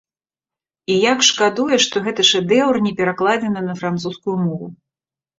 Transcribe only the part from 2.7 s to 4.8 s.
не перакладзены на французскую мову!